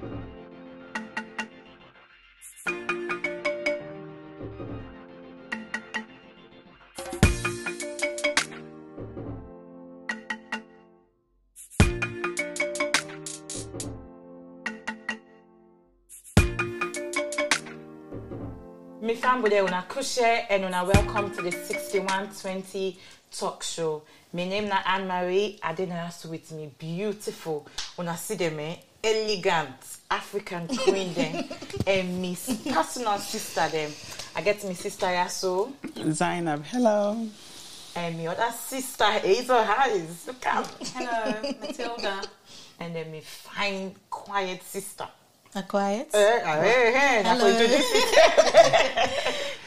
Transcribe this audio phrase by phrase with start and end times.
[0.00, 0.06] Mi
[19.16, 22.96] fambude una kushe and una welcome to the 6120
[23.30, 24.02] talk show.
[24.32, 25.58] My name na Anne Marie.
[25.62, 27.66] I didn't ask with me beautiful.
[27.98, 28.76] Una see them eh?
[29.02, 31.44] Elegant African queen them
[31.86, 32.36] and me
[32.70, 33.90] personal sister them.
[34.36, 35.72] I get me sister Yaso
[36.12, 37.26] Zainab, hello.
[37.96, 40.26] and me other sister Hazel Harris.
[40.26, 40.66] Look out.
[40.94, 42.22] Hello, Matilda.
[42.78, 45.06] And then me fine quiet sister.
[45.54, 46.08] A quiet.
[46.14, 46.62] Eh, eh,
[46.92, 47.62] hey, that's what Hello.
[47.62, 49.10] you do.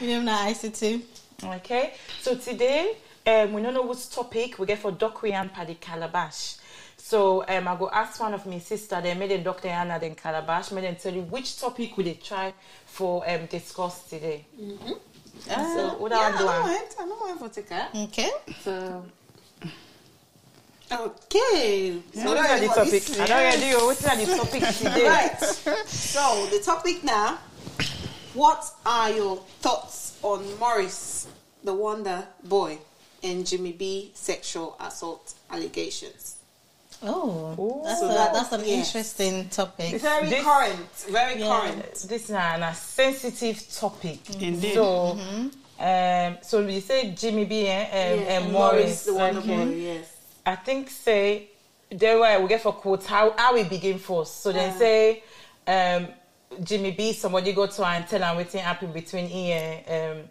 [0.00, 1.02] You know that ICT.
[1.44, 2.96] Okay, so today
[3.26, 5.28] um, we don't know which topic we get for Dr.
[5.28, 6.56] Yan Paddy Calabash.
[7.04, 9.68] So um, I go ask one of my sister, they made a Dr.
[9.68, 12.54] Anna then Calabash, made them tell you which topic would they try
[12.86, 14.46] for um, discuss today.
[15.46, 16.46] So what yeah, I do?
[16.46, 16.96] I I- went.
[16.98, 17.88] I know where for take her.
[17.94, 18.30] Okay.
[18.62, 19.04] So.
[20.90, 22.00] Okay.
[22.14, 23.02] So what are the topic?
[23.20, 25.06] I don't already know what are the topic today.
[25.06, 25.40] Right.
[25.86, 27.38] so the topic now.
[28.32, 31.26] What are your thoughts on Morris,
[31.62, 32.78] the Wonder Boy,
[33.22, 36.33] and Jimmy B sexual assault allegations?
[37.04, 37.82] Oh, Ooh.
[37.84, 38.86] that's, So a, that- that's an yes.
[38.94, 40.00] interesting topic.
[40.00, 40.90] Very This- current.
[41.10, 41.48] Very Yeah.
[41.60, 41.94] current.
[42.08, 44.18] This is a, a sensitive topic.
[44.40, 44.74] Indeed.
[44.74, 45.18] So,
[45.78, 47.88] um, so we say Jimmy B and,
[48.20, 49.04] um, Yeah, and Morris.
[49.04, 49.64] the Wonder okay.
[49.64, 49.70] Boy.
[49.74, 50.06] Yes.
[50.46, 51.48] I think say
[51.90, 54.40] there were we get for quotes how how we begin first.
[54.42, 54.78] So then Ah.
[54.78, 55.22] say
[55.66, 56.08] um
[56.62, 60.28] Jimmy B somebody go to her and tell her waiting happen between he and um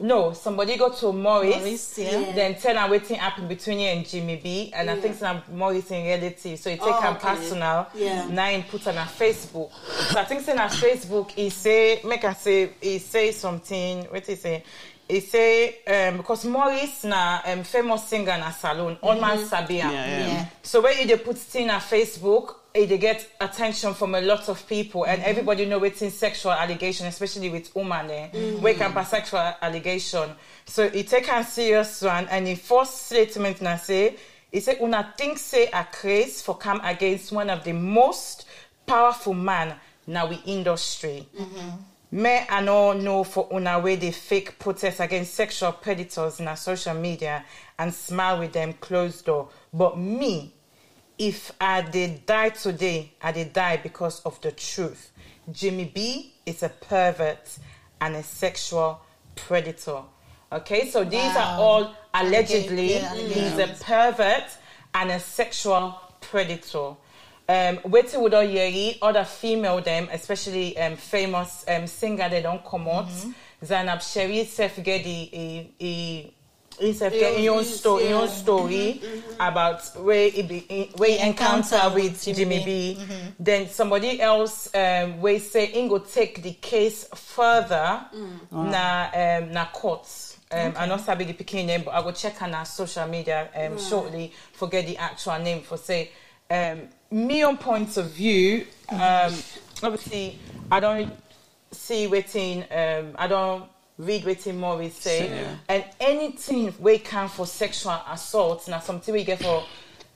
[0.00, 2.18] no, somebody go to Morris, Morris, yeah.
[2.18, 2.32] Yeah.
[2.32, 5.00] then tell her waiting happen between you and Jimmy B, and I Yeah.
[5.00, 6.56] think it's not Morris in reality.
[6.56, 7.28] So he take Oh, him okay.
[7.34, 8.26] personal, Yeah.
[8.28, 9.70] now he put on her Facebook.
[10.12, 14.26] So I think saying on Facebook, he say, make I say, he say something, what
[14.26, 14.62] he say?
[15.08, 19.92] He say, um, because Morris na um, famous singer na salon, all man sabi am.
[19.92, 20.26] Yeah, yeah.
[20.26, 20.44] Yeah.
[20.62, 24.48] So when you dey put thing on Facebook, it dey get attention from a lot
[24.48, 25.30] of people, and mm-hmm.
[25.30, 28.78] everybody know it's in sexual allegation, especially with woman eh, mm-hmm.
[28.78, 30.30] can pass sexual allegation.
[30.66, 34.16] So e take am serious one, and e first statement na say,
[34.52, 38.46] e say una think say a craze for come against one of the most
[38.86, 39.74] powerful man
[40.06, 41.26] now we industry.
[41.36, 41.70] Mm-hmm.
[42.12, 46.56] May I no know for una way they fake protest against sexual predators in our
[46.56, 47.44] social media
[47.78, 49.48] and smile with them closed door.
[49.72, 50.54] But me,
[51.18, 55.12] if I did die today, I did die because of the truth.
[55.50, 57.58] Jimmy B is a pervert
[58.00, 59.00] and a sexual
[59.34, 60.02] predator.
[60.52, 62.94] Okay, so these are all allegedly.
[62.94, 64.44] Yeah, He's a pervert
[64.94, 66.94] and a sexual predator.
[67.48, 72.64] Um, wetin we don hear other female them, especially um, famous um, singer, they don't
[72.64, 73.08] come out.
[73.64, 76.32] Zainab Sheriff self get the
[76.80, 78.26] e e e get in own story, yeah.
[78.26, 79.00] story
[79.40, 82.98] about where he be where he encounter Encounter with Jimmy Jimmy B.
[83.38, 88.04] Then somebody else um, we say he go take the case further
[88.50, 90.36] na um, na courts.
[90.50, 93.48] Um, I not sabi the picking name, but I will check on our social media
[93.56, 94.32] um, shortly.
[94.52, 96.10] Forget the actual name for say.
[96.48, 99.34] Um, me on point of view, um,
[99.82, 100.38] obviously
[100.70, 101.12] I don't
[101.72, 102.62] see waiting.
[102.70, 105.56] Um, I don't read waiting Morris say, Yeah.
[105.68, 109.64] and anything we can for sexual assault now something we get for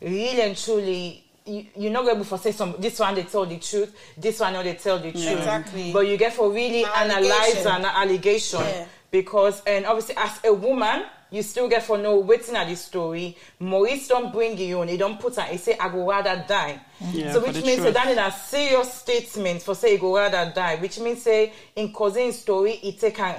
[0.00, 1.24] really and truly.
[1.46, 2.74] You, you're not going to say some.
[2.78, 3.96] This one they tell the truth.
[4.16, 5.26] This one no they tell the truth.
[5.38, 5.90] Exactly.
[5.92, 7.66] But you get for really An analyze allegation.
[7.66, 8.86] an allegation Yeah.
[9.10, 13.36] Because and obviously as a woman you still get for no waiting at the story.
[13.60, 14.88] Maurice don't bring you on.
[14.88, 16.80] He don't put her he say i go rather die.
[17.12, 20.52] Yeah, so which means say that is a serious statement for say he go rather
[20.54, 23.38] die which means say in cousin story he take um,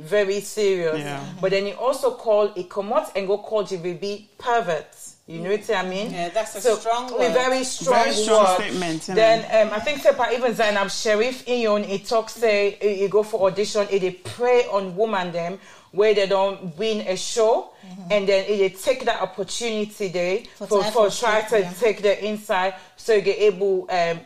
[0.00, 0.98] very serious.
[0.98, 1.24] Yeah.
[1.40, 4.94] but then he also call he come out and go call gbb pervert
[5.30, 6.10] you know what I mean?
[6.10, 7.32] Yeah, that's a so, strong A word.
[7.32, 8.56] very strong, Very strong word.
[8.60, 9.02] statement.
[9.22, 9.38] Then
[9.68, 13.08] um, I think say, pa- even Zainab Sheriff in yon, he talk say he, he
[13.08, 15.58] go for audition, he dey prey on woman them
[15.92, 17.70] where they don't win a show,
[18.10, 21.58] and then he dey take that opportunity there For for, try for for try to
[21.60, 21.72] yeah.
[21.80, 24.20] take the inside, so you get able um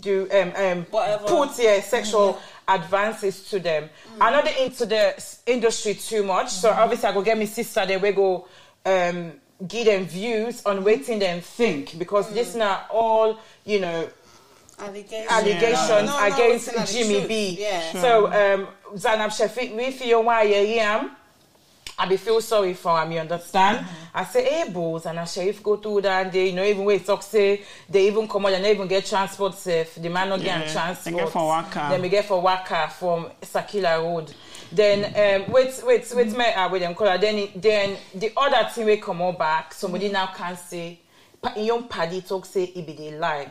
[0.00, 1.24] do um um Whatever.
[1.26, 3.88] put yeah sexual advances to them.
[4.20, 5.02] I'm not into the
[5.46, 7.98] industry too much, so obviously I go get my sister there.
[7.98, 8.46] We go
[8.86, 9.32] um
[9.66, 14.08] give them views on waiting them think because this not all you know
[14.80, 15.28] Allegations.
[15.28, 17.28] allegations No, no, no, against it's not the Jimmy truth.
[17.28, 17.56] B.
[17.58, 17.92] Yeah.
[18.00, 21.10] So um Zanab Shafiq, we feel why you am.
[22.00, 23.84] I be feel sorry for him, you understand?
[24.14, 26.84] I say, hey, bulls, and I sheriff go through that, and they, you know, even
[26.84, 29.96] when talk say, they even come out and they even get transport safe.
[29.96, 31.16] The man not Yeah, get they transport.
[31.16, 31.86] get for Waka.
[31.90, 34.32] Then we get for Waka from Sakila Road.
[34.70, 35.04] Then,
[35.44, 37.18] um, wait, wait, wait, me, uh, with them call.
[37.18, 39.72] Then, then the other thing will come out back.
[39.74, 41.00] Somebody now can say,
[41.40, 43.48] pa- young paddy talk say it be the lie.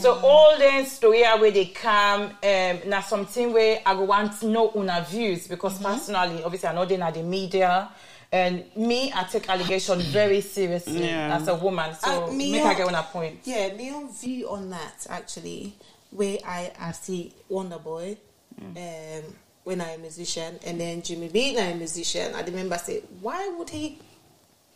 [0.00, 4.46] So all the story where they come, um, now something where I go want to
[4.46, 7.90] know una views because personally, obviously I know they are the media.
[8.30, 11.36] And me, I take allegation very seriously Yeah.
[11.40, 11.94] as a woman.
[11.94, 13.40] So Uh, me make I get on a point.
[13.44, 15.72] Yeah, my own view on that actually,
[16.10, 18.18] where I, I see Wonder Boy,
[18.60, 19.22] um,
[19.68, 23.68] when I'm a musician, and then Jimmy being a musician, I remember say, why would
[23.68, 23.98] he?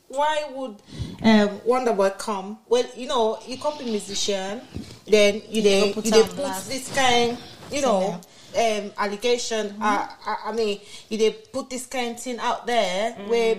[0.08, 0.76] Why would
[1.22, 2.58] um, Wonder Boy come?
[2.68, 4.60] Well, you know, you come be musician,
[5.08, 7.38] then you they put you they on put this kind,
[7.70, 8.20] you know,
[8.54, 9.74] um, allegation.
[9.80, 10.78] Uh, I, I mean,
[11.08, 13.56] you they put this kind of thing out there where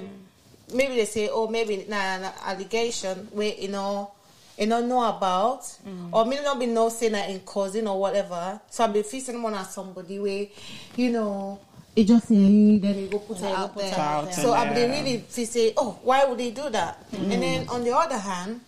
[0.72, 4.12] maybe they say, oh, maybe nah, nah, allegation where you know,
[4.58, 5.66] you don't know about,
[6.12, 8.60] or maybe not be no saying that in cousin or whatever.
[8.70, 10.48] So I be facing one as somebody where,
[10.96, 11.60] you know.
[11.96, 13.94] It just say then you go put it out there.
[14.00, 14.34] out there.
[14.34, 14.92] So I be Yeah.
[15.00, 17.06] really feel say, oh, why would they do that?
[17.12, 18.62] And then on the other hand,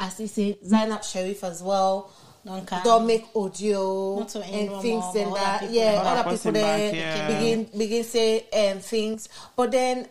[0.00, 2.10] as you say, Zainab Sharif as well.
[2.44, 2.66] Don't.
[2.84, 5.60] Don't make audio Not to and things or and other that.
[5.60, 5.74] people.
[5.74, 7.26] Yeah, Other other people there yeah.
[7.28, 10.08] begin begin say um, things, but then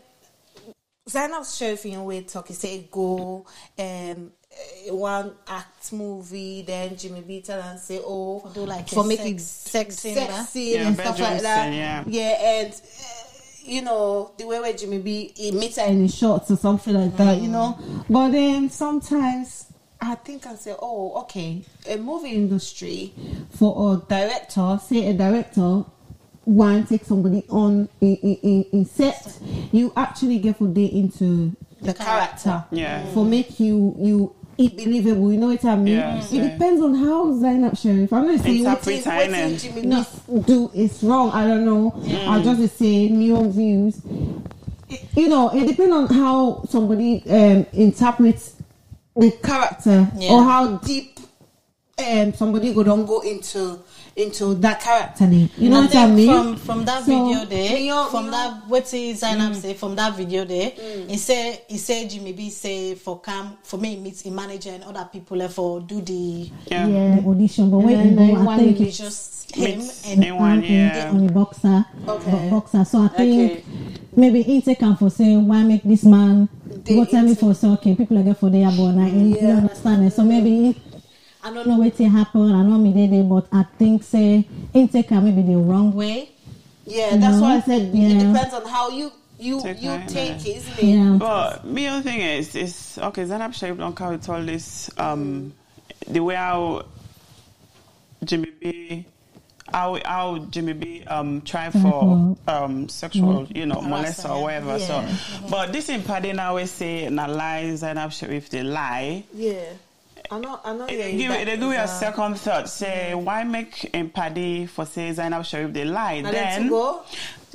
[1.10, 2.48] Zainab Sharif in way talk.
[2.50, 3.46] He say go
[3.80, 4.32] um
[4.90, 9.40] one act movie, then Jimmy B tell and say oh For do like for making
[9.40, 11.66] sex- sex scene, sex scene Yeah, and stuff like that.
[11.66, 12.04] scene, yeah.
[12.08, 12.74] yeah, and.
[12.74, 13.24] Uh,
[13.68, 16.94] you know the way where Jimmy B he meets her in his shorts or something
[16.94, 17.78] like that, you know.
[18.10, 19.66] But then sometimes
[20.00, 23.14] I think I say, oh, okay, a movie industry
[23.52, 25.84] for a director, say a director,
[26.46, 29.38] want take somebody on in, in, in, in set,
[29.72, 32.64] you actually get for day into the, character.
[32.72, 33.06] Yeah.
[33.14, 35.96] For make you you it believable, you know what I mean?
[35.96, 36.50] Yeah, it yeah.
[36.50, 38.12] depends on how Zainab Sharif.
[38.12, 39.52] I'm not saying what Interpret is what innit?
[39.52, 39.82] is Jimmy
[40.36, 41.32] B do is wrong.
[41.32, 41.94] I don't know.
[42.28, 44.02] I just say new views.
[45.16, 48.56] You know, it depends on how somebody um, interprets
[49.16, 50.32] the character Yeah.
[50.32, 51.20] or how deep
[52.00, 53.80] um, somebody go don't go into
[54.18, 55.28] into that character.
[55.28, 55.50] then.
[55.58, 56.28] You know I what I mean?
[56.28, 59.62] From from that So, video there, me your- from me that what he Zainab Mm.
[59.62, 60.72] say from that video there,
[61.08, 64.84] he say he say Jimmy B say for come for me meet him manager and
[64.84, 66.88] other people eh, for do the Yeah.
[66.88, 70.64] yeah, audition, but when And you then go, I think it's just him and anyone,
[70.64, 71.10] yeah.
[71.14, 72.50] on the boxer, Okay.
[72.50, 72.84] boxer.
[72.86, 73.64] So I think Okay.
[74.16, 76.50] maybe he take am for say why make this man
[76.86, 78.98] They go tell me for so okay people are get for their born.
[78.98, 79.58] I Yeah.
[79.58, 80.14] understand it.
[80.14, 80.76] So maybe
[81.48, 82.52] I don't know what to happen.
[82.52, 85.94] I know me did it, but I think say he take am maybe the wrong
[85.94, 86.30] way.
[86.86, 90.46] yeah, that's why I said it depends on how you you Take you her, take
[90.46, 90.52] yeah.
[90.54, 90.84] it, isn't it?
[90.84, 91.16] Yeah.
[91.18, 93.24] But me own thing is is okay.
[93.24, 95.54] Zainab Sharif don't come with all this um
[96.06, 96.86] the way how
[98.26, 99.06] Jimmy B
[99.72, 104.80] how how Jimmy B um try for um sexual you know molest or whatever.
[104.80, 105.06] So,
[105.50, 109.24] but this in Paddy always say na lie Zainab Sharif they lie.
[109.34, 109.64] Yeah.
[110.30, 112.70] I know I know They yeah, give that they do a second thought.
[112.70, 116.14] Say why make in Paddy for say Zainab Sharif they lie?
[116.14, 117.04] and then then to go,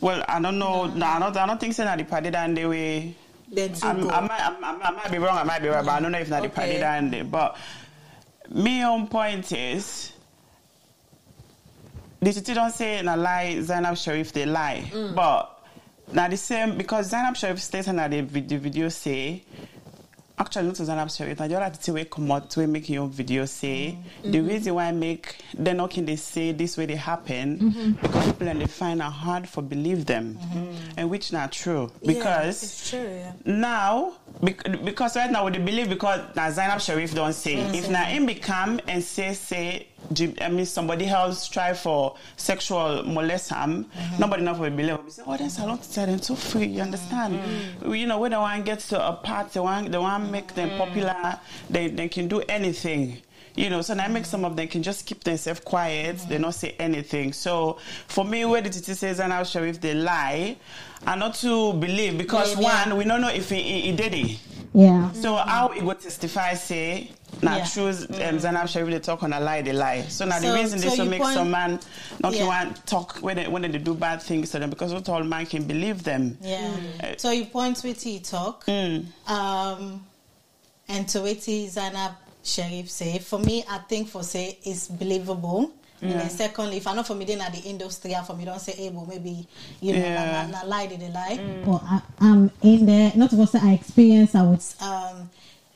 [0.01, 0.87] well I don't know.
[0.87, 3.15] No, I don't I don't think say that the Paddy that they way.
[3.51, 4.11] then to I'm, go.
[4.11, 6.29] I, might, I'm- might be wrong, I might be right, but I don't know if
[6.31, 6.55] not the Okay.
[6.55, 7.23] party that day.
[7.23, 7.57] But
[8.51, 10.13] me own point is,
[12.21, 14.85] the city don't say a lie, Zainab Sharif they lie.
[14.93, 15.15] Mm.
[15.15, 15.49] But
[16.13, 19.43] now the same, because Zainab Sharif stated that the, the video say,
[20.39, 23.07] actually not to Zainab Sharif, now the other thing we come out to make your
[23.07, 24.49] video say, the Mm-hmm.
[24.49, 27.93] reason why I make, then not can they say this way they happen, Mm-hmm.
[28.03, 30.39] because people and they find it hard for believe them,
[30.97, 31.91] and which not true.
[32.01, 33.33] Yeah, Because it's true, yeah.
[33.45, 34.13] now
[34.43, 37.55] because right now we believe because na Zainab Sharif don't say.
[37.55, 39.87] If na him become and say say
[40.41, 44.21] I mean somebody else try for sexual molest am mm-hmm.
[44.21, 44.99] nobody not will believe.
[45.05, 47.35] We say oh then salon tell them so free you understand?
[47.35, 47.95] Mm-hmm.
[47.95, 50.71] You know when they want get to a part they want they want make them
[50.71, 50.79] mm-hmm.
[50.79, 51.39] popular
[51.71, 53.23] they they can do anything.
[53.55, 56.55] You know, so now make some of them can just keep themselves quiet, they not
[56.55, 57.33] say anything.
[57.33, 57.79] So
[58.09, 60.57] for me, where the TT says and I'll show if they lie,
[61.07, 62.87] I not to believe because yeah.
[62.89, 64.39] one, we don't know if he, he, he did it.
[64.75, 65.13] Yeah.
[65.13, 67.11] So how he go testify say
[67.43, 67.65] now Yeah.
[67.65, 70.03] choose um, Zainab Sharif they talk on a lie they lie.
[70.03, 71.79] So now the reason so they so make point- some man
[72.21, 72.47] not Yeah.
[72.47, 75.45] want talk when they, when they do bad things to them because not all man
[75.45, 76.39] can believe them.
[76.41, 76.71] Yeah.
[77.03, 77.21] Mm.
[77.21, 78.67] So you point with he talk.
[79.27, 80.07] Um
[80.89, 83.19] and to what he Zainab Sharif say.
[83.19, 85.73] For me I think for say it's believable.
[86.03, 88.45] And then secondly, if I know for me then at the industry and for me
[88.45, 89.47] don't say able maybe
[89.81, 90.49] you know Yeah.
[90.51, 91.39] na, na, na lie they, they lie.
[91.65, 95.31] But I, I'm in there, not to say I experience I would Um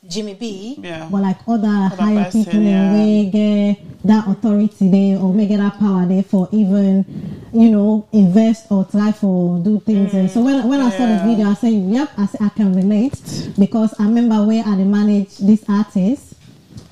[0.08, 0.78] Jimmy B.
[0.80, 1.08] Yeah.
[1.10, 2.94] but like other, higher person, people yeah.
[3.04, 3.22] yeah.
[3.30, 7.04] get that authority there or may get that power there for even
[7.52, 11.22] you know invest or try for do things and so when, when I saw the
[11.24, 14.84] video I said yep I said I can relate because I remember where I dey
[14.84, 16.34] manage this artist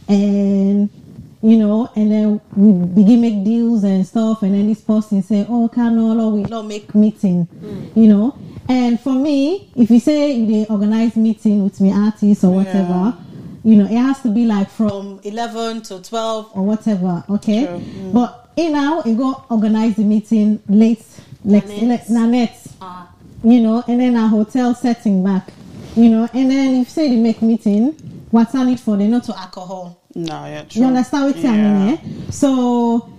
[0.08, 0.88] and
[1.42, 5.44] you know and then we begin make deals and stuff and then this person say
[5.49, 7.46] oh can no we not make meeting,
[7.94, 8.37] you know.
[8.66, 13.14] And for me, if you say you dey organize meeting with me artists or whatever,
[13.62, 16.50] you know, it has to be like from from eleven to twelve.
[16.54, 17.66] or whatever, okay?
[17.66, 17.82] True.
[18.12, 21.04] But you know, you go organize the meeting late,
[21.44, 22.08] like Nanette.
[22.08, 23.08] Nanette, Ah.
[23.42, 25.52] you know, and then a hotel setting back,
[25.96, 27.94] you know, and then if say they make meeting,
[28.35, 28.97] what's on it for?
[28.97, 30.00] They not to alcohol.
[30.17, 30.83] No, yeah, true.
[30.83, 31.50] you understand what yeah.
[31.50, 31.95] I mean?
[32.29, 32.31] Eh?
[32.31, 33.11] So,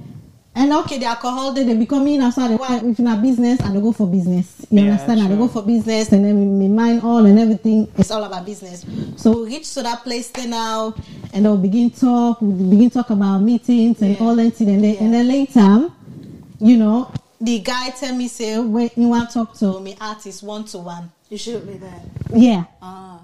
[0.53, 3.59] and okay, the alcohol they, they become in after the why if in a business
[3.61, 4.65] and they go for business.
[4.69, 5.21] You Yeah, understand?
[5.21, 7.87] And they go for business and then we, we mind all and everything.
[7.97, 8.85] It's all about business.
[9.15, 10.93] So we reach to that place there now
[11.33, 14.23] and they'll begin talk, we begin talk about meetings and Yeah.
[14.23, 15.01] all that thing and then, Yeah.
[15.03, 15.89] and then later,
[16.59, 17.09] you know,
[17.41, 20.77] The guy tell me say when you want to talk to me artist one to
[20.79, 21.11] one.
[21.29, 22.01] You should be there.
[22.33, 23.19] yeah, Ah.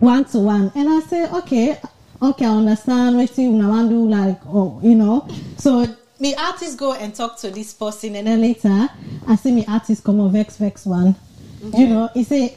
[0.00, 0.72] One to one.
[0.74, 1.78] And I say, okay,
[2.20, 5.28] okay, I understand what you want to do, like, oh, you know.
[5.58, 5.86] So
[6.20, 8.88] Me artist go and talk to this person And and then then later,
[9.26, 11.14] I see me artist come on Vex Vex one.
[11.60, 11.76] Mm-hmm.
[11.76, 12.56] You know, he say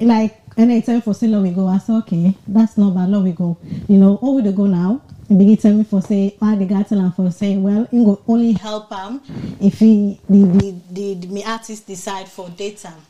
[0.00, 1.68] like anytime for say let we go.
[1.68, 3.10] I say okay, that's not bad.
[3.10, 3.58] Let we go.
[3.88, 5.02] You know, all we go now.
[5.28, 8.04] He begin tell me for say why the guy tell him for say well, he
[8.04, 9.20] go only help him
[9.60, 13.02] if he the the the, the me artist decide for daytime.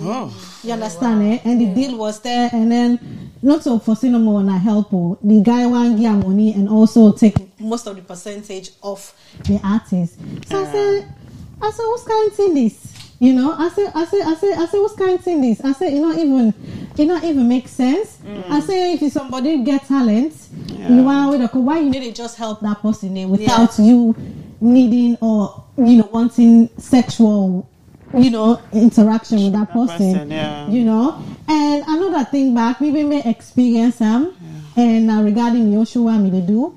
[0.00, 1.38] Oh, you understand eh?
[1.44, 5.18] And the deal was there, and then not so for no more na help oh.
[5.22, 9.12] The guy want give money and also take Most of the percentage of
[9.44, 10.18] the artist.
[10.48, 11.14] So I said,
[11.60, 12.94] I said, what's kind of this?
[13.20, 15.60] You know, I said, I said, I said, I said, what's kind of this?
[15.64, 16.54] I said, it not even,
[16.96, 18.18] it not even make sense.
[18.48, 20.34] I say, if you somebody get talent,
[20.68, 24.14] you want with a why you need to just help that person there without you
[24.60, 27.68] needing or you know wanting sexual,
[28.14, 30.12] you know, interaction with that person.
[30.12, 30.68] person, yeah.
[30.68, 34.34] You know, and another thing back, maybe may experience them,
[34.76, 36.74] and uh, regarding Yoshua, me they do,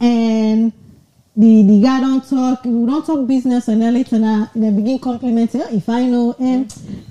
[0.00, 0.72] and
[1.36, 4.98] the the guy don't talk we don't talk business and then later now they begin
[5.00, 6.64] complimenting "Oh, if I know eh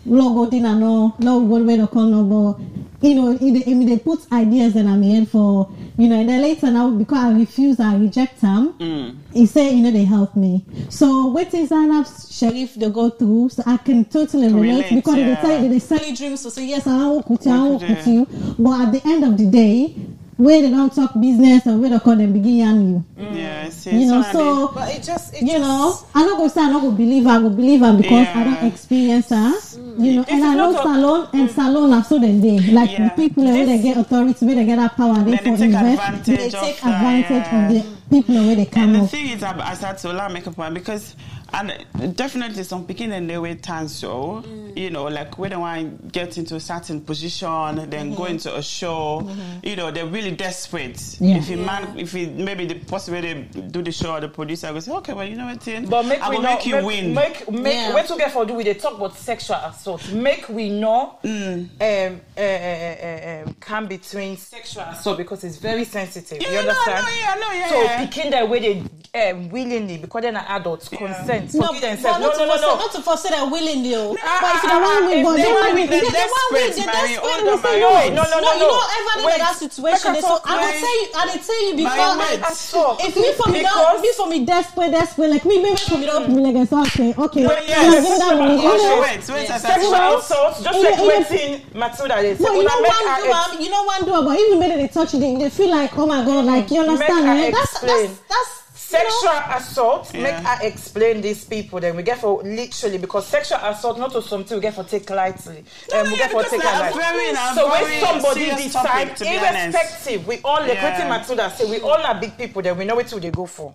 [0.06, 2.64] logo dinner no no go where to come no but
[3.08, 6.30] you know it, it, it, they put ideas that I'm in for you know and
[6.30, 10.38] then later now because I refuse I reject them he say you know they help
[10.38, 14.96] me so what is Zainab Sharif they go through so I can totally relate, Relate,
[14.96, 15.36] because yeah.
[15.36, 18.08] they say they sell dreams to say yes, I will with you, I will with
[18.08, 18.26] you.
[18.58, 19.96] But at the end of the day,
[20.38, 23.06] where they don't talk business and where they call them begin yarn you.
[23.20, 23.36] Mm.
[23.38, 26.38] yeah, see, You know, so so But it just, it you just, know, I'm not
[26.38, 29.30] gonna say I'm not gonna believe her, I go believe her because I don't experience
[29.30, 29.36] her.
[29.54, 30.04] Mm.
[30.04, 31.34] You know, This and I know not a- salon mm.
[31.40, 33.10] and salon are so then they like Yeah.
[33.10, 35.62] the people where they get authority, where they get that power, they Then they take
[35.62, 37.68] invest, advantage they of take that, advantage yeah.
[37.68, 39.10] of the people where they And come the up.
[39.10, 41.16] thing is, I I start to allow make a point because,
[41.54, 44.44] and definitely some picking and they wait time so,
[44.76, 48.56] you know, like when they want to get into a certain position, then go into
[48.56, 49.30] a show,
[49.62, 51.18] you know, they're really desperate.
[51.20, 51.38] Yeah.
[51.38, 54.74] If he man, if he maybe the possible they do the show, or the producer
[54.74, 56.76] goes, okay, well, you know what, thing, But make I we will know, make you
[56.76, 57.14] make, win.
[57.14, 57.94] Make make Yeah.
[57.94, 60.12] when to get for do we they talk about sexual assault.
[60.12, 61.70] Make we know Mm.
[61.80, 66.42] um, uh, uh, uh, um, can between sexual assault because it's very sensitive.
[66.42, 67.06] Yeah, you no, understand?
[67.06, 68.06] no, yeah, no, yeah, So yeah.
[68.06, 68.84] picking that way they
[69.16, 71.54] um, willingly because they're not adults consent.
[71.54, 72.20] no, forgive but themselves.
[72.20, 72.72] No, no, no, to no.
[72.74, 74.18] for, not to for say they're willing though.
[74.18, 75.90] Ah, but if you don't want if win, but they they want want win, win,
[75.94, 77.30] they're they want win, desperate, they're Mary, desperate.
[77.30, 78.10] older say, my no, mates.
[78.18, 78.74] No, no, no, no, you no.
[78.74, 79.38] know ever know Wait.
[79.38, 80.10] that situation.
[80.10, 80.82] Make They I so talk, I will Mary.
[80.82, 82.14] tell you, I will tell you My before.
[82.18, 82.50] mates.
[82.50, 82.96] Assault.
[83.06, 85.98] If me for me Because- don't, me for me Desperate, desperate, like me, maybe for
[86.02, 87.44] me don't be like so okay, okay.
[87.46, 88.02] No, I'll yes.
[88.02, 88.58] give that money.
[88.58, 89.62] Oh, You know, wait, wait, Yes.
[89.62, 92.44] I Sexual said, assault, just In like a- in a- waiting Matilda they say.
[92.44, 94.40] No, you Una know make one her do am, you know one do am, but
[94.42, 97.26] even when they touch it, they, they feel like, oh my god, like you understand,
[97.30, 98.10] her ex- That's explain.
[98.10, 98.63] that's that's
[98.94, 100.22] Sexual assault, Yeah.
[100.22, 101.80] make her explain these people.
[101.80, 105.10] Then we get for literally because sexual assault not to something we get for take
[105.10, 105.66] lightly.
[105.92, 107.02] No, Um, no, we yeah, get for take lightly.
[107.02, 109.56] very- So when somebody serious decide, topic, to be honest.
[109.78, 111.08] irrespective, we all like Yeah.
[111.10, 112.62] Matilda say we all are big people.
[112.62, 113.74] Then we know what they go for.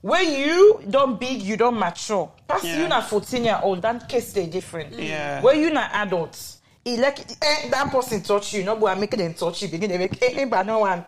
[0.00, 2.30] When you don't big, you don't mature.
[2.46, 2.76] Pass Yeah.
[2.78, 4.92] you not 14 year old, that case they different.
[4.92, 5.40] Yeah.
[5.40, 9.32] When you not adults, he like eh, that person touch you, no boy make them
[9.34, 11.06] touch you, begin they make eh, eh, but no want.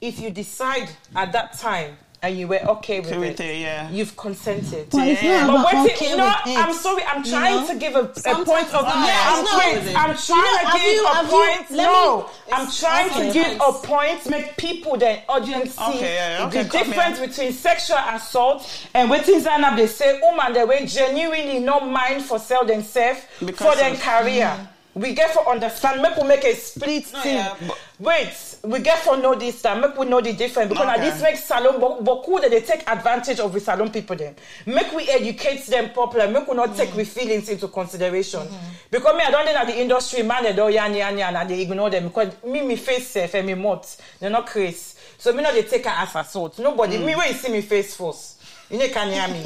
[0.00, 3.60] If you decide at that time and you were okay with Okay it, with it,
[3.60, 3.90] yeah.
[3.90, 4.88] you've consented.
[4.90, 5.46] But it's Yeah.
[5.46, 7.04] not But about wait, okay till- no, it, I'm sorry.
[7.04, 7.66] I'm you trying know?
[7.68, 8.04] to give a, a
[8.44, 9.06] point of it's not.
[9.06, 9.96] yeah, I'm, It's not wait.
[9.96, 11.70] I'm trying You know, to give you- a have you- point.
[11.70, 16.14] no, me- I'm trying okay, to give a point, make people the audience see Okay,
[16.14, 17.26] yeah, okay, the difference here.
[17.28, 22.38] between sexual assault and waiting Zainab they say woman they were genuinely not mind for
[22.38, 23.20] sell themselves
[23.56, 24.46] for their of- career.
[24.58, 24.68] Mm.
[24.96, 27.34] We get for understand, make we make a split No, thing.
[27.36, 27.54] yeah,
[27.98, 28.32] Wait,
[28.64, 31.10] we get for know this time, make we know the difference because Okay.
[31.10, 34.34] this makes salon but, but that they take advantage of the salon people then.
[34.64, 36.96] Make we educate them properly, make we not take Mm.
[36.96, 38.48] we feelings into consideration.
[38.90, 41.50] Because me I don't think that the industry man they don't yan yan yan and
[41.50, 44.96] they ignore them because me me face self and me mouth, they're not crazy.
[45.18, 46.58] So me not they take her as assault.
[46.58, 47.04] Nobody, Mm.
[47.04, 48.35] me when you see me face first.
[48.68, 49.42] You know can hear me.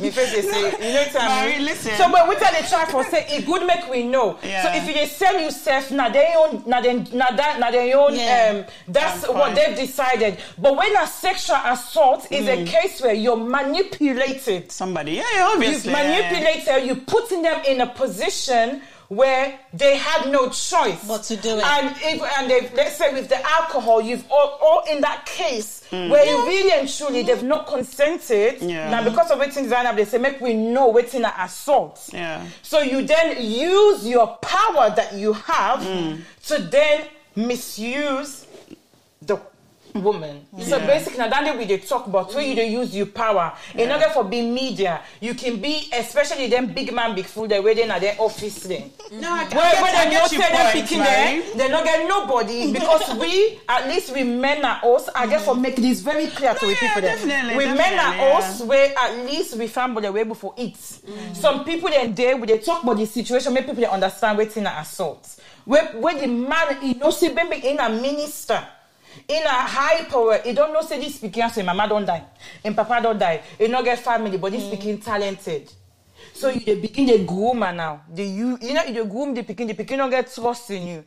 [0.00, 1.64] me face they say, you know tell Mary, me.
[1.66, 1.92] listen.
[1.96, 4.38] So but we tell the try for say it good make we know.
[4.42, 4.62] Yeah.
[4.62, 7.92] So if you they sell yourself now they own now they now that now they
[7.92, 8.52] own Yeah.
[8.64, 9.54] um that's That's what fine.
[9.54, 10.38] they've decided.
[10.58, 12.62] But when a sexual assault is Mm.
[12.62, 15.90] a case where you're manipulated, Somebody, yeah, yeah obviously.
[15.92, 18.80] you've manipulated, you're putting them in a position
[19.14, 21.64] where they had no choice But to do it.
[21.64, 25.82] And if and they let's say with the alcohol, you've all, all in that case
[25.90, 28.60] where you really and truly they've not consented.
[28.60, 28.90] Yeah.
[28.90, 32.08] Now because of waiting Zainab, they say make we know waiting an assault.
[32.12, 32.44] Yeah.
[32.62, 36.20] So you then use your power that you have Mm.
[36.46, 37.06] to then
[37.36, 38.46] misuse
[39.22, 39.36] the
[39.94, 40.44] woman.
[40.60, 42.56] So basically, now that we they talk about when you mm.
[42.56, 43.52] they use your power.
[43.74, 47.46] In order for be media, you can be especially them big man, big fool.
[47.46, 48.90] They waiting at their office then.
[48.90, 49.20] Mm-hmm.
[49.20, 53.14] No, I Where, where they not say them picking there, they not get nobody because
[53.18, 55.08] we, at least we men are us.
[55.14, 55.46] I guess mm.
[55.46, 57.16] for make this very clear to No, yeah, people there.
[57.16, 58.38] definitely, We men definitely, are yeah.
[58.38, 60.74] us where at least we found the way for it.
[60.74, 61.36] Mm.
[61.36, 64.76] Some people then there we they talk about the situation, make people understand waiting an
[64.78, 65.38] assault.
[65.64, 68.66] Where where the man he know see baby in a minister.
[69.28, 72.24] In a high power, he don't know say this speaking so mama don't die,
[72.64, 73.42] and papa don't die.
[73.58, 75.72] He not get family, but this speaking talented.
[76.32, 78.02] So you dey begin the groom her now.
[78.12, 80.86] The you you know you dey groom the pikin, the pikin don't get trust in
[80.86, 81.04] you.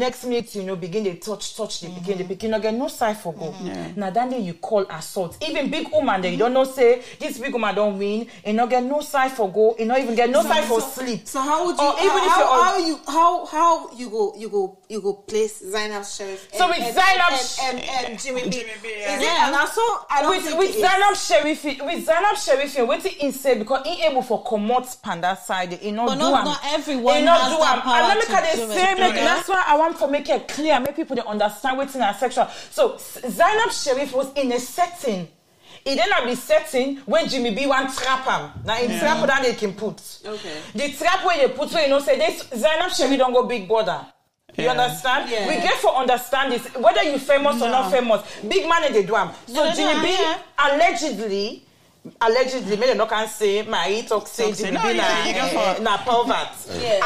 [0.00, 2.32] Next minute, you know, begin they touch, touch the pikin, the mm-hmm.
[2.32, 3.52] pikin don't get no side for go.
[3.52, 4.00] Mm-hmm.
[4.00, 5.36] Now that day you call assault.
[5.46, 8.70] Even big woman, they you don't know say this big woman don't win, and not
[8.70, 11.28] get no side for go, and not even get no side for so, sleep.
[11.28, 11.84] So how would you?
[11.86, 15.00] Or even if how, you're on- how you how how you go you go you
[15.02, 16.48] go place Zainab Sheriff?
[16.54, 17.78] So and, with and, Zainab and, Sh- and,
[18.08, 18.50] and, Jimmy B.
[18.50, 19.16] Jimmy B, Is yeah.
[19.18, 19.48] it Yeah.
[19.48, 20.06] an assault?
[20.08, 20.74] I don't with think with.
[20.80, 25.72] Zainab Sheriff, with Zainab Sheriff, what he say because he able for comot panda side,
[25.74, 26.44] he not But do not- am.
[26.46, 27.82] not everyone He not has do that am.
[27.82, 28.74] power And let me to kind do of it.
[28.74, 29.24] say, make, Yeah.
[29.24, 32.14] that's why I want to make it clear, make people they understand what's in our
[32.14, 32.46] sexual.
[32.70, 35.28] So Zainab Sheriff was in a setting.
[35.84, 38.62] He then have the setting when Jimmy B want trap him.
[38.64, 40.00] Now in trap that they can put.
[40.24, 40.58] Okay.
[40.74, 43.66] The trap where they put where you know say this Zainab Sheriff don't go big
[43.66, 44.04] border.
[44.56, 44.72] You Yeah.
[44.72, 45.30] understand?
[45.30, 45.48] Yeah.
[45.48, 48.22] We get for understand this whether you famous or not famous.
[48.46, 49.30] Big man they do am.
[49.46, 50.38] So No, no, Jimmy no, B yeah.
[50.58, 51.64] allegedly
[52.20, 55.46] allegedly make them not can say my talk say Talk say, Jimmy no, B na
[55.48, 56.48] for- na pervert.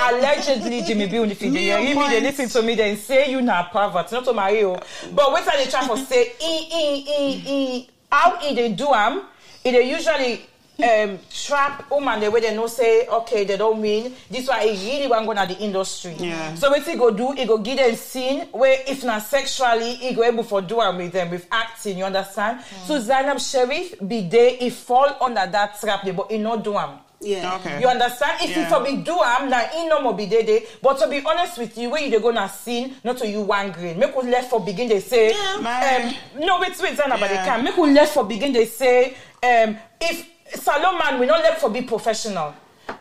[0.09, 2.23] Allegedly Jimmy B you Me dey hear me they point.
[2.23, 4.77] listen to me then say you na pervert not to marry you.
[5.13, 6.33] But what are they trying to say?
[6.41, 9.23] E e e e how e dey do am?
[9.65, 10.47] E dey usually
[10.83, 14.13] um, trap woman the way they know say okay they don't win.
[14.31, 16.15] This why he really want go na the industry.
[16.19, 16.55] Yeah.
[16.55, 17.33] So what he go do?
[17.33, 20.97] He go give them scene where if not sexually, he go able for do am
[20.99, 21.99] with them with acting.
[21.99, 22.61] You understand?
[22.87, 26.77] So Zainab Sheriff be there, he fall under that trap, there, but he no do
[26.77, 26.99] am.
[27.21, 27.55] Yeah.
[27.57, 27.81] Okay.
[27.81, 28.41] You understand?
[28.43, 28.65] If Yeah.
[28.69, 30.61] you for be do am, now he no more be there, there.
[30.83, 33.43] But to be honest with you, when you dey go na sin, not to you
[33.43, 33.99] one green.
[33.99, 36.15] Make we left for begin they say, Yeah.
[36.35, 39.15] Um, no wait wait Zainab, but they can make we left for begin they say,
[39.43, 42.55] um, if salon man we not left for be professional.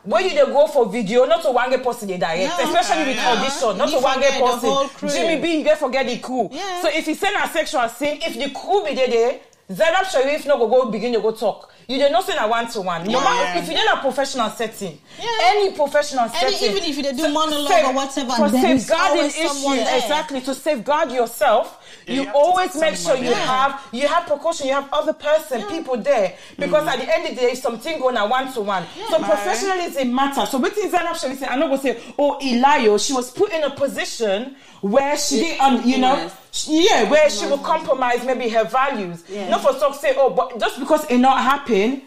[0.03, 3.05] When you dey go for video, not to one get person they direct, No, especially
[3.05, 3.31] with yeah.
[3.33, 5.09] audition, not You to forget person.
[5.09, 6.47] Jimmy B, you get forget the crew.
[6.51, 6.81] Yeah.
[6.81, 9.39] So if you send a sexual scene, if the crew be there, there
[9.71, 11.71] Zainab Sharif no go go begin to go talk.
[11.87, 13.03] You dey know say na one to one.
[13.05, 15.27] No matter if you dey na professional setting, Yeah.
[15.43, 18.85] any professional Any- setting, even if you dey do monologue or whatever, for there is
[18.87, 19.97] safeguarding always someone there.
[19.97, 23.35] exactly to safeguard yourself, Yeah, you, you always make sure you Yeah.
[23.35, 26.91] have you have precaution, you have other person, people there, because Mm.
[26.93, 28.85] at the end of the day, if something going on one to one.
[29.09, 29.29] So Right.
[29.29, 30.49] professionalism matters.
[30.49, 33.63] So wetin Zainab Sharif say, I no go say, oh Eliyo, she was put in
[33.63, 36.29] a position where she did, um, you know.
[36.51, 39.23] She- yeah, where she will compromise maybe her values.
[39.29, 39.49] Yeah.
[39.49, 42.03] Not for talk say, oh, but just because it not happen,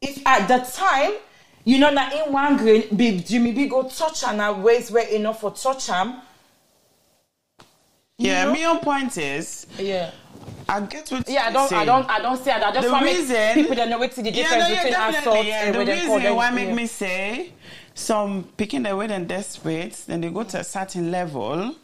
[0.00, 1.12] if at the time,
[1.64, 5.40] you know, that in one grain, big Jimmy B go touch and ways where enough
[5.40, 6.14] for touch him.
[8.20, 10.10] Yeah, me on point is Yeah.
[10.68, 11.72] I get what Yeah, I you don't.
[11.72, 12.62] I don't, I don't say that.
[12.62, 15.14] I just The want reason- people that know what's the difference yeah, no, yeah, between
[15.20, 15.64] assault yeah.
[15.64, 17.52] and The what reason why make me say
[17.94, 21.74] some picking the weight and desperate, then they go to a certain level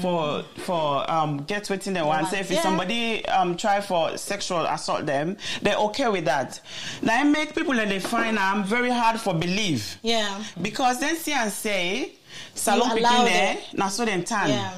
[0.00, 2.26] for for um get within the one.
[2.26, 2.62] Say if Yeah.
[2.62, 6.60] somebody um try for sexual assault them, they're okay with that.
[7.00, 9.98] Now it make people that they find I'm very hard for believe.
[10.02, 10.42] Yeah.
[10.60, 12.12] Because then see and say
[12.54, 14.72] salon You picking there, now so then tan Yeah.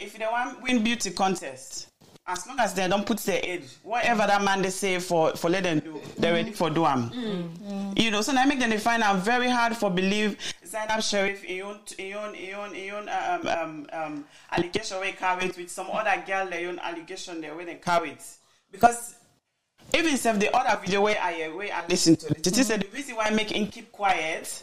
[0.00, 1.88] If they want win beauty contest,
[2.26, 5.50] as long as they don't put their age, whatever that man they say for for
[5.50, 7.92] let them do, they're ready for do them.
[7.96, 11.44] You know, so now make them find out very hard for believe Sign Zainab Sheriff
[11.48, 16.66] Ion Ion Ion Ion um um um allegation carry it with some other girl they
[16.66, 18.22] own allegation they when they carry it
[18.70, 19.16] because
[19.92, 22.68] even if the other video where I uh, where I listen to it, it is
[22.68, 24.62] the reason why I make him keep quiet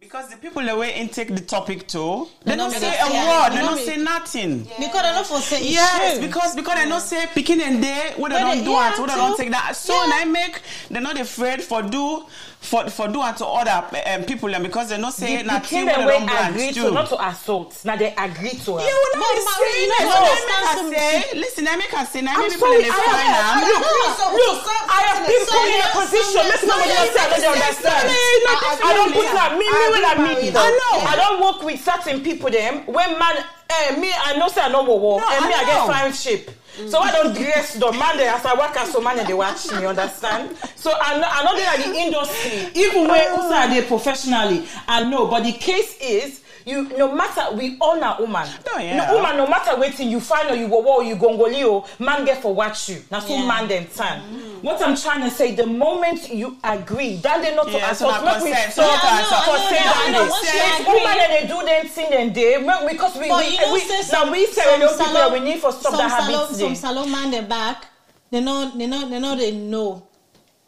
[0.00, 2.98] because the people the way in take the topic too, they, They don't don't say
[2.98, 4.64] a word, they they don't don't say nothing.
[4.78, 6.26] Because I don't for say it's Yes, true.
[6.26, 9.08] because because they don't say picking and there, what they don't do yeah, it, what
[9.10, 9.76] they don't take that.
[9.76, 10.10] So Yeah.
[10.14, 12.24] I make they're not afraid for do
[12.60, 15.86] for for do it to other um, people and because they not say The nothing
[15.86, 18.82] pikin they wey don't agree branch to not to assault now they agree to am.
[18.82, 20.98] Yeah, well, But now it's Marie, saying you know, So understand I make some- her
[20.98, 23.30] say, listen, I make her say, now I'm many people sorry, in the I find
[23.30, 23.62] have- am.
[23.62, 23.78] look,
[24.18, 26.34] So- look, so- I have so- people in a so- position.
[26.34, 28.02] so- Make so- somebody so- else say I don't so- understand.
[28.10, 29.38] so- not I- I don't put Yeah.
[29.48, 30.54] That me when I meet.
[30.54, 31.06] I know.
[31.06, 32.50] I don't work with certain people.
[32.50, 33.36] Them when man,
[33.70, 36.50] eh, me I know say I know what No, and me I get fine shape.
[36.88, 39.70] So I don't dress the man there as I work as so man they watch
[39.72, 39.84] me.
[39.86, 40.56] Understand?
[40.76, 42.80] So I know I know they are the industry.
[42.80, 45.26] Even when also are they professionally, I know.
[45.26, 46.40] But the case is.
[46.68, 48.46] You, no matter we all na woman.
[48.66, 48.96] No, yeah.
[49.00, 52.26] No woman, no matter waiting you find or you go or you gongoli o, man
[52.26, 53.02] get for watch you.
[53.10, 53.46] Now so Yeah.
[53.46, 54.20] man them time.
[54.60, 58.10] What I'm trying to say, the moment you agree, that they not to Yeah, so
[58.10, 60.24] assault, na make we stop Yeah, I know, for I say that know.
[60.24, 63.28] they Once you if woman and they do them thing and they make- because we,
[63.28, 66.10] But we, you know, we some, we we people salon- we need for stop that
[66.10, 67.86] habit Some salon man they back,
[68.30, 70.02] they know, they know, they know, they know.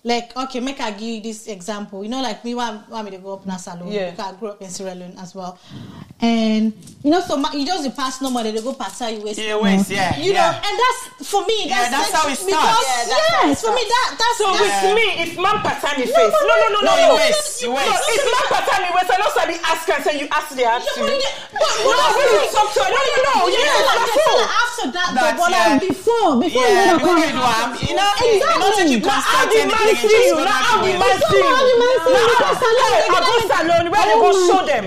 [0.02, 2.02] Like okay, make I give you this example.
[2.02, 3.92] You know, like me, why, why me to go up in a salon?
[3.92, 4.10] Yeah.
[4.16, 5.58] Because I grew up in Sierra Leone as well.
[6.24, 6.72] and
[7.04, 9.36] You know, so ma- you just the pass normal, they go pass you waist.
[9.38, 10.16] Yeah, waist, yeah.
[10.16, 10.40] You yeah.
[10.40, 11.68] know, and that's for me.
[11.68, 12.80] Yeah, That's, that's how it because starts.
[12.80, 15.60] Yeah, that's how it yes, for me that that's So that's, with me, if man
[15.60, 18.08] pattern me face, no, no, no, no, No, no, you waste, you No, waste.
[18.08, 20.88] if man pattern me waist, I know somebody ask and say you ask the ask
[20.96, 24.16] but it- but- No, when you talk to no, no, no, Yeah, yeah, like that's
[24.32, 24.48] all.
[24.64, 25.76] after that, but yeah.
[25.76, 27.36] Before before you before know you
[27.84, 29.00] you know, Exactly.
[29.90, 31.50] Not that you Now, how constant the man anything, see you?
[31.50, 32.40] Now, how the go man back you?
[32.40, 32.70] how see?
[32.70, 34.85] Now, I go salon where they Oh go show them.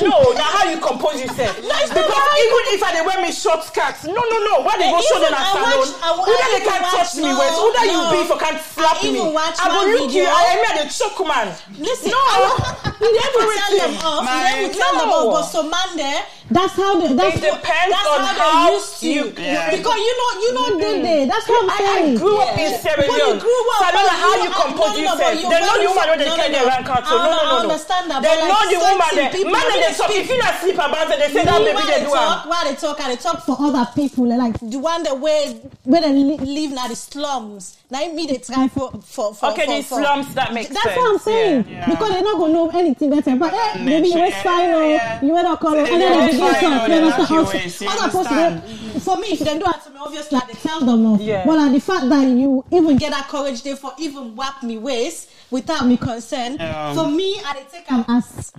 [0.00, 1.54] No, now how you compose yourself?
[1.60, 4.54] Because even if I dey wear me short skirts, no, no, no.
[4.64, 5.84] Why they go show them at salon?
[6.24, 7.54] Who I they can't touch me with?
[7.60, 9.20] Who that you be for can't slap me?
[9.20, 10.24] I go look you.
[10.24, 11.52] I am a choke man.
[11.78, 12.20] Listen, No.
[13.00, 13.20] We will
[13.56, 14.24] tell them off.
[14.24, 15.32] We will tell them off.
[15.32, 19.08] But so man there, that's how they that's It depends that's on how used to.
[19.08, 19.24] you.
[19.38, 19.70] Yeah.
[19.70, 22.16] Because you know, you know, what they, they did that's what I'm I, I saying
[22.18, 23.38] grew up in Sierra Leone.
[23.38, 25.34] grew up, so I don't know how you- compose yourself.
[25.34, 27.02] They know the woman when they carry no, their rank out.
[27.06, 27.58] I- no, no, I no, no.
[27.70, 29.52] understand that, They know the woman.
[29.52, 30.10] man they talk.
[30.10, 33.00] If you not sleep about it, they say that why they do why they talk,
[33.00, 35.48] and they talk for other people like the one that where
[35.84, 37.76] where they live now the slums.
[37.90, 40.78] Now me they try for for for Okay, the slums that makes sense.
[40.84, 44.08] that's what I'm saying because they're not gonna know anything better but eh, Mm, maybe
[44.08, 44.84] you fine or
[45.26, 47.20] you wear a color and then they waist begin fine, talk or you they understand
[47.20, 50.46] knock your Also- other person for me if they do that to me obviously I
[50.46, 51.44] dey tell them no Yeah.
[51.46, 54.78] but like the fact that you even get that courage there for even whap me
[54.78, 56.60] waist without me consent.
[56.60, 56.94] Yeah.
[56.94, 58.52] For me, I take am as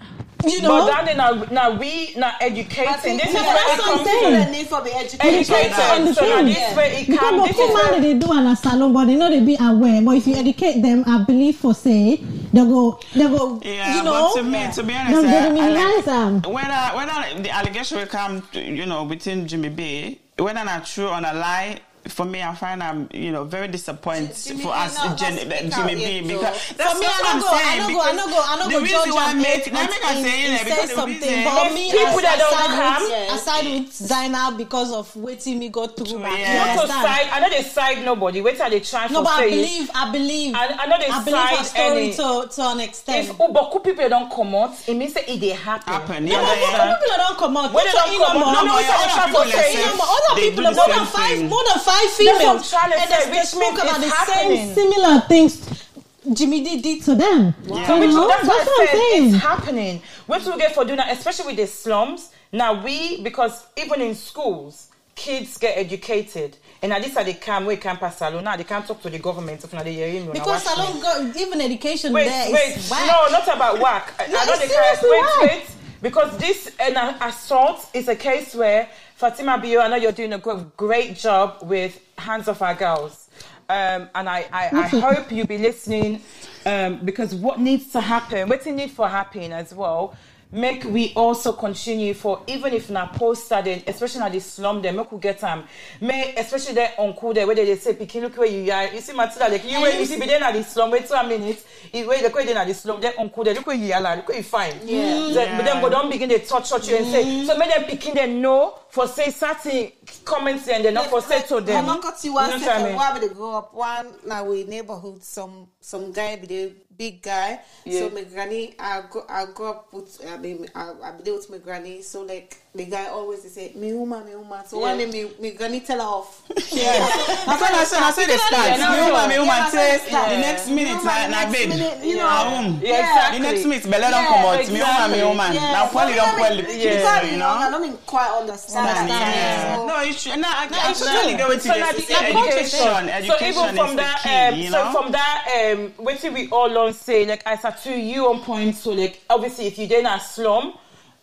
[0.45, 0.87] you know.
[0.87, 3.17] But then now, now we now educating.
[3.17, 4.05] This is yeah, where that's it what I'm to.
[4.05, 4.35] saying.
[4.37, 5.33] People need for be educated.
[5.33, 5.73] Educated.
[5.73, 6.45] on the So now phone.
[6.45, 7.37] this way it because can.
[7.41, 9.57] This poor is man where they do an a salon but they know they be
[9.59, 13.97] aware but if you educate them I believe for say they go they go Yeah,
[13.97, 14.31] You know?
[14.33, 16.41] but to me, to be honest, Them- they I- I minimize like- them.
[16.53, 21.07] whether whether the allegation will come, to, you know, between Jimmy B, whether not true
[21.07, 21.79] or a lie.
[22.07, 25.35] For me, I find I'm, you know, very disappointed Jimmy for B us, not- Jen,
[25.69, 27.79] not Jimmy B, because that's For me, what I I'm no go- I saying.
[27.79, 29.67] no go- I no go- I no the go reason judge why I am make,
[29.67, 31.21] if I make I he- say, he yeah, say because the something.
[31.21, 33.33] reason, But me, People that don't I with, Yeah.
[33.33, 36.19] I side with Zainab because of waiting me go through.
[36.19, 36.39] back.
[36.39, 36.75] yeah.
[36.75, 37.27] Not to side.
[37.31, 38.41] I know they side nobody.
[38.41, 40.97] Wait till they try to No, for but I believe, I believe, I- I know
[40.97, 43.29] they believe her side story any- to, to an extent.
[43.29, 45.93] If Uboku people don't come out, it means that it dey happen.
[45.93, 46.95] Happen, no, yeah, but yeah.
[46.97, 47.71] people don't come out.
[47.73, 49.45] When they Not don't come out, no, no, No, it's yeah, not other people for
[49.45, 49.73] they say.
[49.75, 50.01] say- Inamo.
[50.01, 53.99] Other people, more than five, more than five That's females, and they, they spoke about
[53.99, 54.57] the happening.
[54.57, 54.75] same.
[54.75, 55.87] similar things
[56.33, 57.87] Jimmy B did to them Yeah.
[57.87, 60.01] so, Which, that's that's what what I I'm saying It's happening.
[60.27, 62.29] What we get for doing that, especially with the slums.
[62.51, 66.57] Now we, because even in schools, kids get educated.
[66.83, 68.43] And at least at the camp, we can't pass salon.
[68.43, 69.63] Now they can't talk to the government.
[69.63, 70.31] If not, they hear him.
[70.31, 72.77] Because salon got even education Wait, there wait.
[72.89, 73.07] whack.
[73.07, 74.13] No, not about work.
[74.19, 74.99] I, No, I know it's case.
[75.03, 75.70] Wait, wait.
[76.01, 80.39] Because this an assault is a case where Fatima Bio, I know you're doing a
[80.75, 83.29] great job with hands off our girls.
[83.69, 86.21] Um, and I, I, I hope you'll be listening
[86.65, 90.15] um, because what needs to happen, what it need for happen as well,
[90.51, 94.97] make we also continue for even if na poster then especially na the slum them
[94.97, 95.63] make we get them
[96.01, 98.99] may especially their uncle there where they, they say pikin look where you are you
[98.99, 101.63] see Matilda like you wait you see be there na the slum wait two minutes
[101.93, 104.01] you wait the way they na the slum their uncle there look where you are
[104.01, 105.31] like, look where you fine Yeah.
[105.33, 107.45] Then- but then go don't begin they touch touch you and say mm.
[107.45, 109.91] so make them pikin them know for say certain
[110.25, 112.69] comments and they not for say to them I'm not you one You know what
[112.69, 112.85] I second.
[112.87, 112.95] mean?
[112.95, 113.73] Why would they grow up?
[113.73, 117.59] One now we neighborhood, some some guy be the big guy.
[117.83, 117.99] Yeah.
[117.99, 121.33] So my granny, I go I grew up with I mean I, I be there
[121.33, 122.03] with my granny.
[122.03, 124.63] So like the guy always they say me woman, me woman.
[124.65, 126.41] So one day me me granny tell her off.
[126.71, 127.03] Yeah.
[127.03, 128.67] I said, I said, I said, they start.
[128.67, 130.29] Yeah, no, Me woman, me yeah, woman, say, how it start.
[130.31, 131.69] the next minute, woman, na, the na next bed.
[131.69, 132.23] minute, you know.
[132.31, 132.79] Na home.
[132.81, 132.99] Yeah, Yeah.
[133.03, 133.37] exactly.
[133.37, 134.67] The next minute, belly don't come out.
[134.71, 135.17] Me woman, exactly.
[135.19, 135.53] me woman.
[135.55, 136.79] Now, probably don't well the Yeah.
[136.79, 139.03] kids, You you know, I don't even quite understand that.
[139.09, 139.75] Yeah.
[139.75, 140.35] So- No, it's true.
[140.39, 141.37] No, I, I it's totally true.
[141.37, 141.89] get what So you the.
[141.91, 145.39] Education, so education even from is that, key, um, you so from that,
[145.75, 147.25] um, what did we all learn say?
[147.25, 148.75] Like I said to you on point.
[148.77, 150.73] So like obviously, if you then a slum,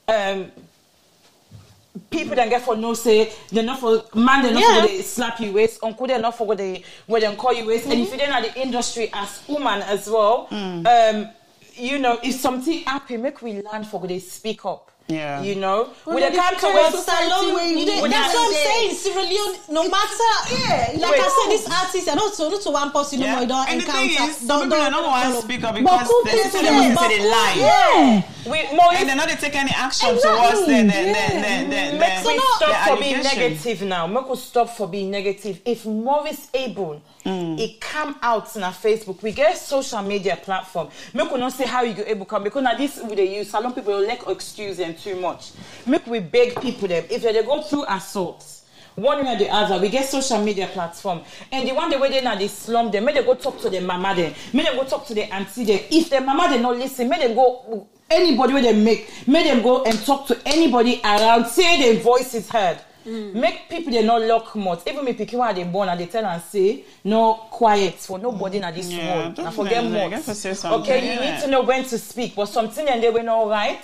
[0.08, 0.52] um,
[2.10, 4.80] people then get for no say they're not for man they're not Yeah.
[4.82, 7.66] for they slap you waist uncle they're not for what they what they call you
[7.66, 7.86] waist.
[7.86, 11.28] And if you then at the industry as woman as well um
[11.74, 15.40] you know if something happen make we learn for what they speak up Yeah.
[15.40, 18.64] you know Well, with the the can't parents Salon, you we that's what I'm say.
[18.64, 18.94] saying.
[18.94, 21.20] Sierra Leone, no matter, Yeah, like Wait.
[21.24, 23.32] I said, this artist, and also not to one person, no Yeah.
[23.32, 25.40] more, you don't And the thing is, don't, people don't, don't want to follow.
[25.40, 27.08] speak up But because who they people still want to say?
[27.08, 27.54] say they lie.
[27.56, 28.22] Yeah.
[28.52, 30.40] we more And they're not take any action Exactly.
[30.40, 33.38] towards the, the, the, the, the, the, Make we the stop for being allegation.
[33.38, 34.06] negative now.
[34.06, 35.60] Make we stop for being negative.
[35.64, 37.58] If Maurice Abel, Mm.
[37.58, 40.88] it come out on our Facebook, we get social media platform.
[41.12, 43.50] Make we not say how you go able come because now this we they use
[43.50, 45.50] salon people like excuse them too much.
[45.86, 48.64] Make we beg people them if they, go through assaults.
[48.94, 52.10] One way or the other, we get social media platform, and the one the way
[52.10, 54.74] they now they slum them, make they go talk to their mama them, make them
[54.76, 55.78] go talk to their auntie them.
[55.90, 59.62] If their mama they not listen, make them go anybody where they make, make them
[59.62, 62.78] go and talk to anybody around, say their voice is heard.
[63.34, 64.86] Make people they not lock mouth.
[64.86, 68.58] Even me picking when they born and they tell and say no quiet for nobody
[68.58, 69.34] in this Yeah, world.
[69.34, 70.10] don't forget mouth.
[70.10, 71.34] get to say something, Okay, you yeah.
[71.34, 73.80] need to know when to speak, but something and they were not right.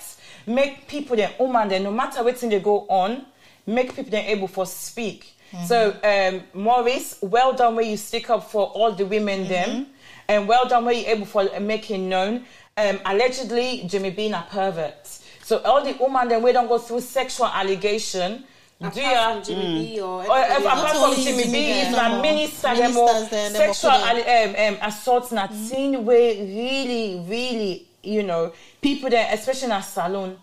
[0.47, 3.25] Make people them woman then no matter what thing they go on,
[3.67, 5.31] make people then able for speak.
[5.67, 9.87] So um Maurice, well done where you stick up for all the women them,
[10.29, 12.45] and well done where you able for making known.
[12.77, 15.07] Um, allegedly Jimmy being a pervert.
[15.45, 18.45] So all the women then we don't go through sexual allegation.
[18.81, 19.33] Do Apart you?
[19.33, 22.75] from Jimmy B or Or apart from only Jimmy B, Jimmy if B, na minister,
[22.75, 28.53] them Ministers then, sexual ali- um, um, assault na thing way really, really, you know,
[28.83, 30.37] people there, especially in a salon,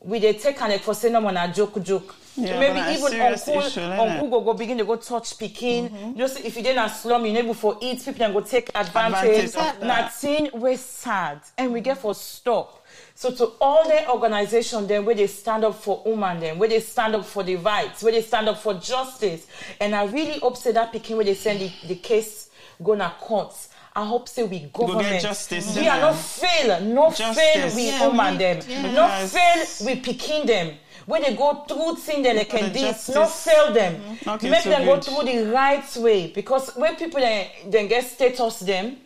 [0.00, 2.14] we they take and like for say no one a joke joke.
[2.36, 6.16] Yeah, Maybe even serious uncle, issue, uncle go go begin to go touch picking.
[6.16, 9.54] Just if you didn't slum, you able for eat, people then go take advantage.
[9.54, 10.12] Advantage of Na that.
[10.14, 12.83] thing we sad, and we get for stop.
[13.16, 16.80] So to all the organization then where they stand up for women then, where they
[16.80, 19.46] stand up for the rights, where they stand up for justice.
[19.80, 22.50] And I really hope say that picking where they send the, the case
[22.82, 23.68] gonna courts.
[23.96, 25.22] I hope say we government.
[25.22, 27.36] justice, we are not fail, no Justice.
[27.36, 28.60] fail we Yeah, woman them.
[28.68, 28.90] yeah.
[28.90, 30.74] No fail we picking them.
[31.06, 33.52] When they go through thing then they can the this, no justice.
[33.54, 34.18] fail them.
[34.26, 36.26] Okay, Make so them go through the right way.
[36.32, 38.96] Because when people then, then get status them,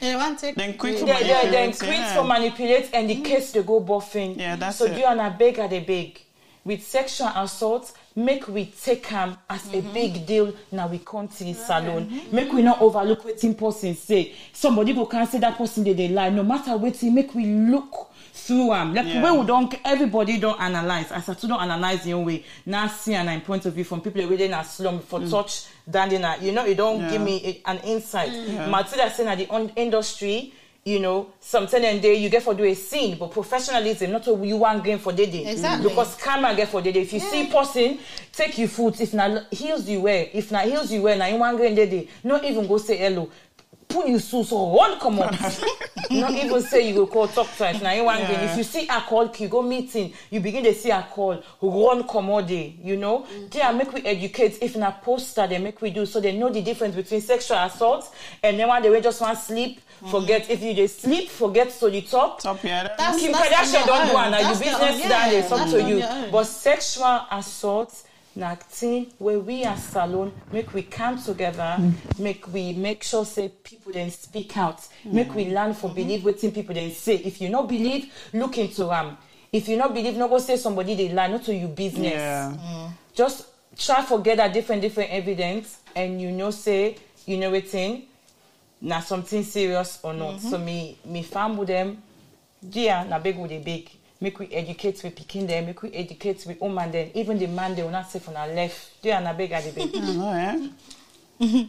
[0.00, 0.54] They want take.
[0.54, 2.14] Then quick to they, they, they manipulate, quit yeah.
[2.14, 3.24] for manipulate and the mm.
[3.24, 4.36] case they go buffing.
[4.38, 4.94] Yeah, that's so it.
[4.94, 6.20] do you and beg at the big.
[6.64, 9.92] With sexual assault, make we take them as a mm-hmm.
[9.92, 12.20] big deal now we come to the salon.
[12.30, 14.32] Make we not overlook what in person say.
[14.52, 16.30] Somebody go can say that person did they lie.
[16.30, 18.94] No matter what make we look through them.
[18.94, 19.22] Like Yeah.
[19.22, 21.10] when we don't everybody don't analyze.
[21.10, 22.44] As I don't analyze your way.
[22.66, 25.30] Now see and I'm point of view from people within a slum for mm.
[25.30, 26.36] touch dandy now.
[26.36, 27.10] You know, you don't Yeah.
[27.10, 28.30] give me a- an insight.
[28.30, 28.70] Mm.
[28.70, 30.52] Matilda saying at the on- industry,
[30.84, 34.46] you know, something and day you get for do a scene, but professionalism, not what
[34.46, 35.46] you want game for the day.
[35.50, 35.88] Exactly.
[35.88, 37.00] Because camera get for the day.
[37.00, 37.98] If you see person,
[38.32, 39.00] take your foot.
[39.00, 41.86] If not heals you wear, if not heals you wear, now you want game the
[41.86, 42.08] day.
[42.22, 43.30] Not even go say hello.
[43.94, 45.32] Put you so so run come on.
[46.10, 47.80] not even say you go call talk to twice.
[47.80, 48.32] Now you want Yeah.
[48.32, 48.48] game.
[48.50, 52.02] If you see a call, you go meeting, you begin to see a call, run
[52.08, 53.20] come all day, you know?
[53.20, 53.46] Mm-hmm.
[53.50, 56.60] There make we educate if na poster they make we do so they know the
[56.62, 60.10] difference between sexual assault and then when they will just want sleep, mm-hmm.
[60.10, 62.40] forget if you just sleep, forget to the top.
[62.40, 62.82] Top, yeah.
[62.82, 65.52] That's- Kim that's Kardashian on don't your do and now you business down yeah, it's
[65.52, 66.30] up that's to you.
[66.32, 68.03] But sexual assault
[68.36, 71.92] na thing where we as salon make we come together, mm.
[72.18, 75.94] make we make sure say people then speak out, make we learn for mm.
[75.94, 77.16] believe what people then say.
[77.16, 79.16] If you not believe, look into them.
[79.52, 82.14] If you not believe, not go say somebody they lie, not to you business.
[82.14, 82.56] Yeah.
[82.56, 82.90] Mm.
[83.14, 88.04] just try forget that different different evidence and you know say you know it in
[88.80, 90.34] now something serious or not.
[90.34, 90.48] Mm-hmm.
[90.48, 92.02] So me me farm with them
[92.70, 93.90] yeah na big with the big
[94.24, 97.74] make we educate we pikin them make we educate we woman them even the man
[97.74, 100.70] they will not say for na left big at the I know,
[101.40, 101.66] eh?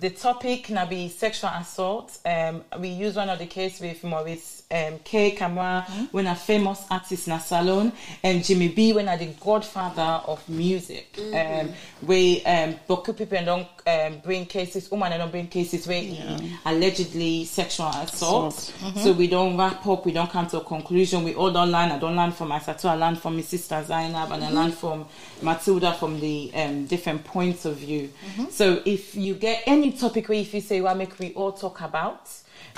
[0.00, 2.18] the topic na be sexual assault.
[2.24, 5.36] Um, we use one of the case with Maurice um, K.
[5.36, 10.46] Kamara, when a famous artist na salon, and Jimmy B, when a the godfather of
[10.48, 11.18] music.
[11.18, 16.00] Um, we um, Boku people don't um, bring cases, woman and don't bring cases where
[16.00, 18.56] he allegedly sexual assault.
[18.56, 18.98] Assault.
[18.98, 21.24] So we don't wrap up, we don't come to a conclusion.
[21.24, 21.92] We all don't learn.
[21.92, 25.06] I don't learn from Asato, I learn from my sister Zainab, and I learn from
[25.42, 28.10] Matilda from the um, different points of view.
[28.50, 31.80] So if you get any topic where if you say, well, make we all talk
[31.80, 32.28] about,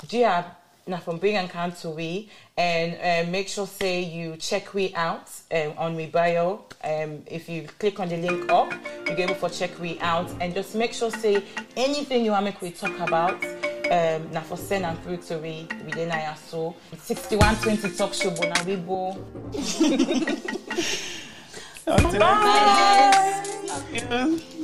[0.07, 0.55] Gia,
[0.89, 5.29] now from Bring and to we, and uh, make sure say you check we out
[5.51, 6.65] um, on We bio.
[6.83, 8.73] Um, if you click on the link up,
[9.07, 11.43] you get able to check we out, and just make sure say
[11.77, 13.43] anything you want make we talk about.
[13.91, 18.29] Um, now for send and through to we within I so 6120 Tok Sho
[21.87, 23.11] next Bye.
[23.11, 23.67] time.
[23.67, 24.58] Love you.